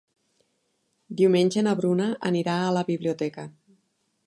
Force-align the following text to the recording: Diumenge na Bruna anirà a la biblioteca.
Diumenge 1.19 1.63
na 1.67 1.75
Bruna 1.83 2.09
anirà 2.31 2.57
a 2.61 2.73
la 2.79 2.85
biblioteca. 2.91 3.49